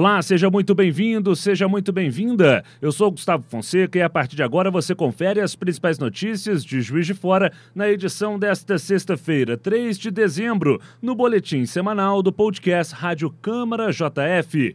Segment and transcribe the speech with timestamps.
[0.00, 2.64] Olá, seja muito bem-vindo, seja muito bem-vinda.
[2.80, 6.80] Eu sou Gustavo Fonseca e a partir de agora você confere as principais notícias de
[6.80, 12.94] Juiz de Fora na edição desta sexta-feira, 3 de dezembro, no boletim semanal do podcast
[12.94, 14.74] Rádio Câmara JF.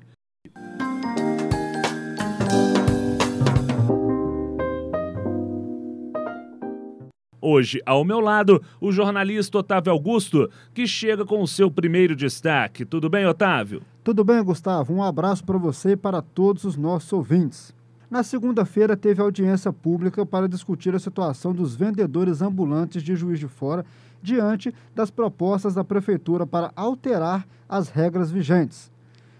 [7.47, 12.83] Hoje, ao meu lado, o jornalista Otávio Augusto, que chega com o seu primeiro destaque.
[12.83, 13.83] Tudo bem, Otávio?
[14.03, 14.91] Tudo bem, Gustavo.
[14.91, 17.71] Um abraço para você e para todos os nossos ouvintes.
[18.09, 23.47] Na segunda-feira, teve audiência pública para discutir a situação dos vendedores ambulantes de Juiz de
[23.47, 23.85] Fora
[24.23, 28.91] diante das propostas da Prefeitura para alterar as regras vigentes.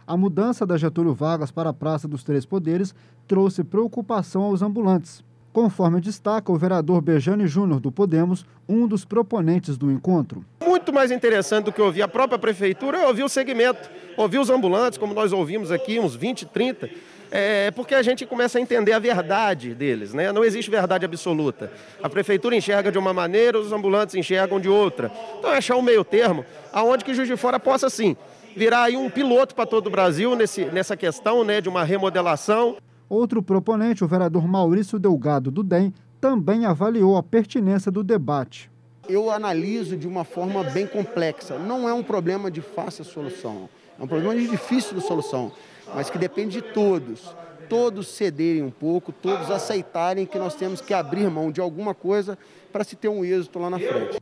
[0.06, 2.94] A mudança da Getúlio Vargas para a Praça dos Três Poderes
[3.28, 5.25] trouxe preocupação aos ambulantes.
[5.56, 10.44] Conforme destaca o vereador Bejane Júnior do Podemos, um dos proponentes do encontro.
[10.62, 14.50] Muito mais interessante do que ouvir a própria prefeitura é ouvir o segmento, ouvir os
[14.50, 16.90] ambulantes, como nós ouvimos aqui, uns 20, 30,
[17.32, 20.30] é porque a gente começa a entender a verdade deles, né?
[20.34, 21.72] Não existe verdade absoluta.
[22.04, 25.10] A prefeitura enxerga de uma maneira, os ambulantes enxergam de outra.
[25.40, 28.18] Então é achar um meio termo, aonde que Juiz de Fora possa sim
[28.58, 32.76] virar aí um piloto para todo o Brasil nesse, nessa questão, né, de uma remodelação.
[33.08, 38.72] Outro proponente, o vereador Maurício Delgado do DEM, também avaliou a pertinência do debate.
[39.08, 41.60] Eu analiso de uma forma bem complexa.
[41.60, 45.52] Não é um problema de fácil solução, é um problema de difícil solução,
[45.94, 47.36] mas que depende de todos.
[47.70, 52.38] Todos cederem um pouco, todos aceitarem que nós temos que abrir mão de alguma coisa
[52.72, 54.18] para se ter um êxito lá na frente.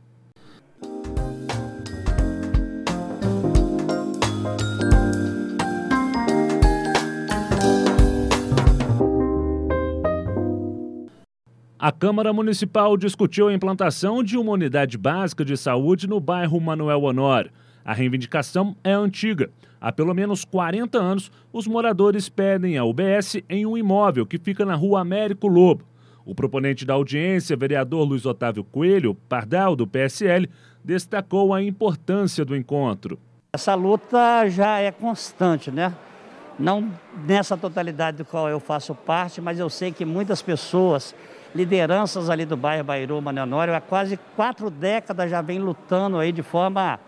[11.84, 17.02] A Câmara Municipal discutiu a implantação de uma unidade básica de saúde no bairro Manuel
[17.02, 17.50] Honório.
[17.84, 19.50] A reivindicação é antiga.
[19.78, 24.64] Há pelo menos 40 anos, os moradores pedem a UBS em um imóvel que fica
[24.64, 25.84] na rua Américo Lobo.
[26.24, 30.48] O proponente da audiência, vereador Luiz Otávio Coelho, Pardal, do PSL,
[30.82, 33.18] destacou a importância do encontro.
[33.52, 35.94] Essa luta já é constante, né?
[36.58, 36.90] Não
[37.26, 41.14] nessa totalidade do qual eu faço parte, mas eu sei que muitas pessoas
[41.54, 46.42] lideranças ali do bairro Bairu, Manenório, há quase quatro décadas já vem lutando aí de
[46.42, 46.98] forma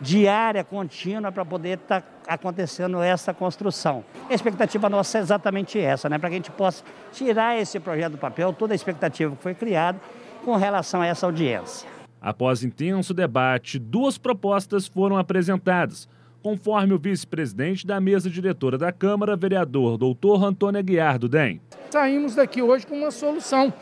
[0.00, 4.04] diária, contínua, para poder estar tá acontecendo essa construção.
[4.28, 6.18] A expectativa nossa é exatamente essa, né?
[6.18, 9.54] para que a gente possa tirar esse projeto do papel, toda a expectativa que foi
[9.54, 9.98] criada
[10.44, 11.88] com relação a essa audiência.
[12.20, 16.08] Após intenso debate, duas propostas foram apresentadas
[16.46, 21.60] conforme o vice-presidente da mesa diretora da Câmara, vereador doutor Antônio Aguiar do DEM.
[21.90, 23.74] Saímos daqui hoje com uma solução.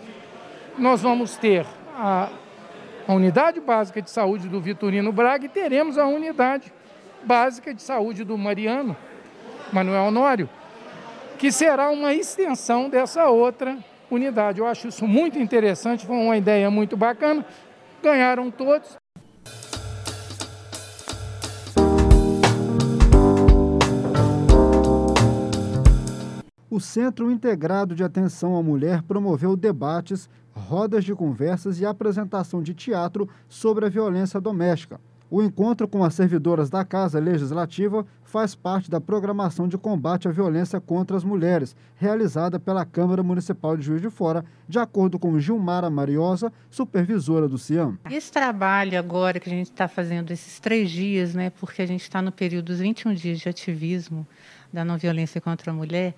[0.78, 2.30] Nós vamos ter a,
[3.06, 6.72] a unidade básica de saúde do Vitorino Braga e teremos a unidade
[7.22, 8.96] básica de saúde do Mariano,
[9.70, 10.48] Manuel Honório,
[11.36, 13.76] que será uma extensão dessa outra
[14.10, 14.60] unidade.
[14.60, 17.44] Eu acho isso muito interessante, foi uma ideia muito bacana.
[18.02, 18.96] Ganharam todos.
[26.74, 32.74] O Centro Integrado de Atenção à Mulher promoveu debates, rodas de conversas e apresentação de
[32.74, 35.00] teatro sobre a violência doméstica.
[35.30, 40.32] O encontro com as servidoras da Casa Legislativa faz parte da programação de combate à
[40.32, 45.38] violência contra as mulheres, realizada pela Câmara Municipal de Juiz de Fora, de acordo com
[45.38, 47.96] Gilmara Mariosa, supervisora do CIAM.
[48.10, 52.02] Esse trabalho agora que a gente está fazendo esses três dias, né, porque a gente
[52.02, 54.26] está no período dos 21 dias de ativismo
[54.72, 56.16] da não violência contra a mulher,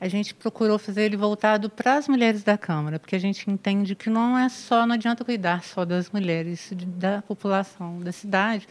[0.00, 3.94] a gente procurou fazer ele voltado para as mulheres da Câmara, porque a gente entende
[3.94, 8.68] que não é só, não adianta cuidar só das mulheres, da população da cidade,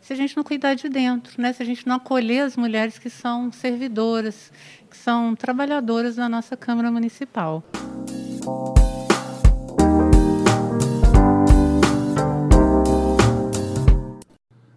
[0.00, 1.52] se a gente não cuidar de dentro, né?
[1.52, 4.52] se a gente não acolher as mulheres que são servidoras,
[4.90, 7.62] que são trabalhadoras da nossa Câmara Municipal.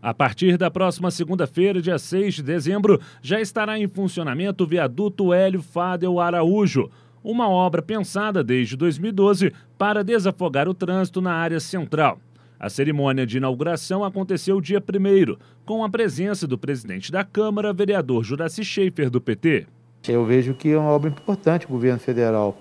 [0.01, 5.31] A partir da próxima segunda-feira, dia 6 de dezembro, já estará em funcionamento o viaduto
[5.31, 6.89] Hélio Fadel Araújo,
[7.23, 12.19] uma obra pensada desde 2012 para desafogar o trânsito na área central.
[12.61, 15.35] A cerimônia de inauguração aconteceu dia 1
[15.65, 19.65] com a presença do presidente da Câmara, vereador Juraci Schaefer, do PT.
[20.07, 21.65] Eu vejo que é uma obra importante.
[21.65, 22.55] O governo federal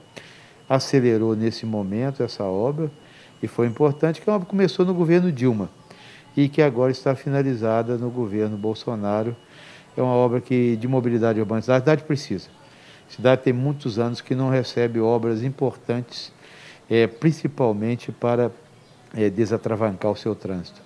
[0.66, 2.90] acelerou nesse momento essa obra
[3.42, 5.68] e foi importante que a obra começou no governo Dilma
[6.34, 9.36] e que agora está finalizada no governo Bolsonaro.
[9.94, 11.58] É uma obra que de mobilidade urbana.
[11.58, 12.48] A cidade precisa.
[13.06, 16.32] A cidade tem muitos anos que não recebe obras importantes,
[16.88, 18.50] é, principalmente para
[19.14, 20.80] é, desatravancar o seu trânsito.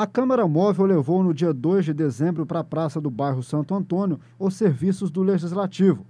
[0.00, 3.74] A Câmara Móvel levou no dia 2 de dezembro para a Praça do Bairro Santo
[3.74, 6.06] Antônio os serviços do Legislativo.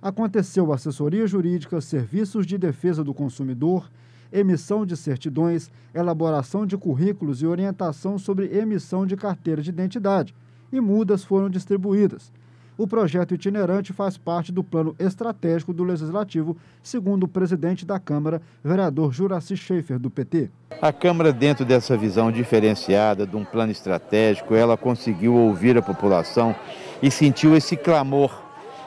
[0.00, 3.90] Aconteceu assessoria jurídica, serviços de defesa do consumidor,
[4.34, 10.34] emissão de certidões, elaboração de currículos e orientação sobre emissão de carteira de identidade.
[10.72, 12.32] E mudas foram distribuídas.
[12.76, 18.42] O projeto itinerante faz parte do plano estratégico do Legislativo, segundo o presidente da Câmara,
[18.64, 20.50] vereador Juraci Schaefer, do PT.
[20.82, 26.52] A Câmara, dentro dessa visão diferenciada de um plano estratégico, ela conseguiu ouvir a população
[27.00, 28.42] e sentiu esse clamor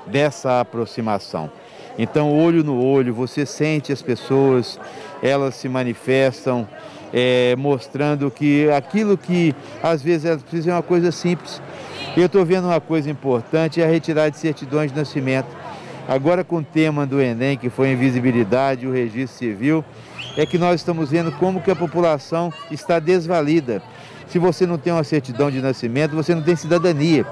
[0.05, 1.49] dessa aproximação.
[1.97, 4.79] Então, olho no olho, você sente as pessoas,
[5.21, 6.67] elas se manifestam,
[7.13, 11.61] é, mostrando que aquilo que às vezes elas precisam é uma coisa simples.
[12.15, 15.47] Eu estou vendo uma coisa importante, é a retirada de certidões de nascimento.
[16.07, 19.83] Agora com o tema do Enem, que foi a invisibilidade, o registro civil,
[20.38, 23.81] é que nós estamos vendo como que a população está desvalida.
[24.27, 27.25] Se você não tem uma certidão de nascimento, você não tem cidadania.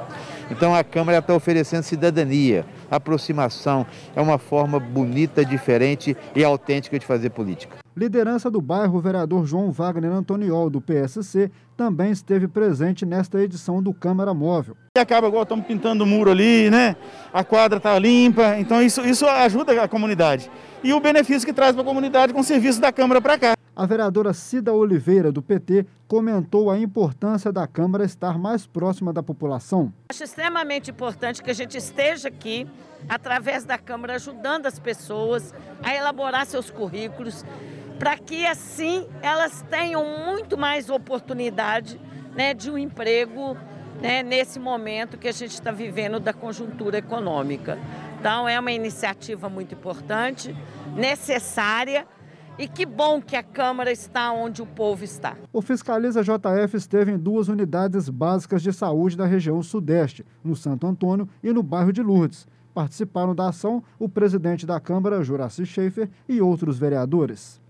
[0.49, 3.85] Então a Câmara está oferecendo cidadania, aproximação.
[4.15, 7.77] É uma forma bonita, diferente e autêntica de fazer política.
[7.95, 13.81] Liderança do bairro, o vereador João Wagner Antoniol, do PSC, também esteve presente nesta edição
[13.81, 14.75] do Câmara Móvel.
[14.97, 16.97] E acaba agora, estamos pintando o muro ali, né?
[17.33, 20.51] A quadra está limpa, então isso, isso ajuda a comunidade.
[20.83, 23.55] E o benefício que traz para a comunidade com o serviço da Câmara para cá.
[23.75, 29.21] A vereadora Cida Oliveira, do PT, comentou a importância da Câmara estar mais próxima da
[29.21, 29.91] população.
[30.09, 32.65] Acho extremamente importante que a gente esteja aqui,
[33.07, 37.45] através da Câmara, ajudando as pessoas a elaborar seus currículos,
[37.99, 41.99] para que assim elas tenham muito mais oportunidade
[42.35, 43.55] né, de um emprego
[44.01, 47.77] né, nesse momento que a gente está vivendo da conjuntura econômica.
[48.19, 50.55] Então, é uma iniciativa muito importante,
[50.95, 52.05] necessária
[52.57, 55.35] e que bom que a Câmara está onde o povo está.
[55.51, 60.87] O Fiscaliza JF esteve em duas unidades básicas de saúde da região Sudeste, no Santo
[60.87, 62.47] Antônio e no bairro de Lourdes.
[62.75, 67.61] Participaram da ação o presidente da Câmara, Juraci Schaefer, e outros vereadores.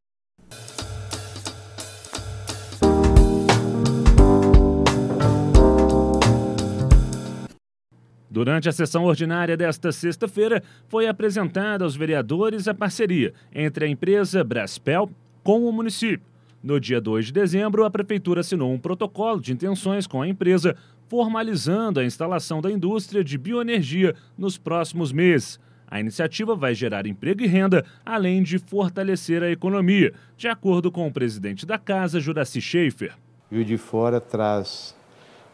[8.27, 14.43] Durante a sessão ordinária desta sexta-feira, foi apresentada aos vereadores a parceria entre a empresa
[14.43, 15.07] Braspel
[15.43, 16.34] com o município.
[16.65, 20.75] No dia 2 de dezembro, a Prefeitura assinou um protocolo de intenções com a empresa,
[21.07, 25.59] formalizando a instalação da indústria de bioenergia nos próximos meses.
[25.87, 31.05] A iniciativa vai gerar emprego e renda, além de fortalecer a economia, de acordo com
[31.05, 33.13] o presidente da casa, Juraci Schaefer.
[33.51, 34.95] E o de fora traz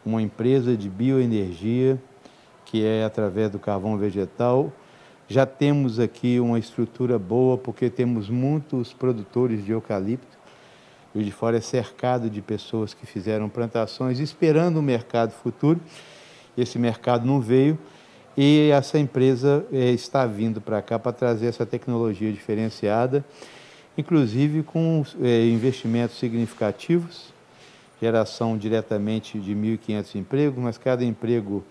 [0.05, 2.01] uma empresa de bioenergia
[2.63, 4.71] que é através do carvão vegetal.
[5.27, 10.39] Já temos aqui uma estrutura boa, porque temos muitos produtores de eucalipto.
[11.13, 15.79] O de fora é cercado de pessoas que fizeram plantações esperando o mercado futuro.
[16.57, 17.77] Esse mercado não veio
[18.37, 23.25] e essa empresa é, está vindo para cá para trazer essa tecnologia diferenciada,
[23.97, 27.33] inclusive com é, investimentos significativos,
[28.01, 31.63] geração diretamente de 1.500 empregos, mas cada emprego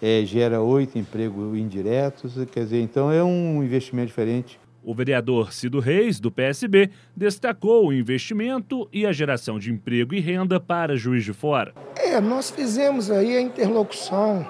[0.00, 4.60] é, gera oito empregos indiretos, quer dizer, então é um investimento diferente.
[4.86, 10.20] O vereador Cido Reis, do PSB, destacou o investimento e a geração de emprego e
[10.20, 11.74] renda para Juiz de Fora.
[11.96, 14.46] É, nós fizemos aí a interlocução,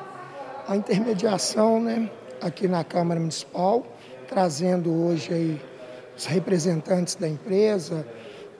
[0.69, 2.11] a intermediação né,
[2.43, 3.87] aqui na Câmara Municipal,
[4.29, 5.61] trazendo hoje aí
[6.15, 8.07] os representantes da empresa,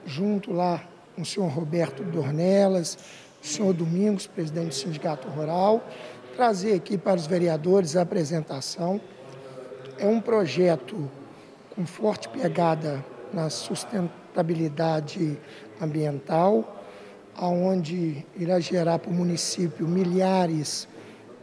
[0.03, 0.83] junto lá
[1.15, 2.97] com o senhor Roberto Dornelas,
[3.39, 5.87] o senhor Domingos, presidente do Sindicato Rural,
[6.35, 8.99] trazer aqui para os vereadores a apresentação.
[9.99, 11.07] É um projeto
[11.77, 15.37] com forte pegada na sustentabilidade
[15.79, 16.83] ambiental,
[17.35, 20.87] aonde irá gerar para o município milhares